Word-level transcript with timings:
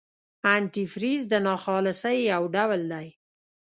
انتي 0.55 0.83
فریز 0.93 1.21
د 1.31 1.33
ناخالصۍ 1.45 2.17
یو 2.31 2.43
ډول 2.55 2.81
دی. 2.93 3.07